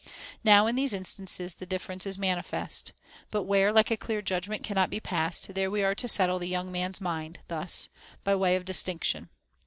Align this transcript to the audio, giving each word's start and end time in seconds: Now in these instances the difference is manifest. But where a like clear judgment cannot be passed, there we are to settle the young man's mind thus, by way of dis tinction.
Now 0.43 0.65
in 0.65 0.73
these 0.73 0.93
instances 0.93 1.53
the 1.53 1.67
difference 1.67 2.07
is 2.07 2.17
manifest. 2.17 2.91
But 3.29 3.43
where 3.43 3.67
a 3.67 3.71
like 3.71 3.99
clear 3.99 4.23
judgment 4.23 4.63
cannot 4.63 4.89
be 4.89 4.99
passed, 4.99 5.53
there 5.53 5.69
we 5.69 5.83
are 5.83 5.93
to 5.93 6.07
settle 6.07 6.39
the 6.39 6.47
young 6.49 6.71
man's 6.71 6.99
mind 6.99 7.37
thus, 7.49 7.87
by 8.23 8.33
way 8.33 8.55
of 8.55 8.65
dis 8.65 8.81
tinction. 8.81 9.27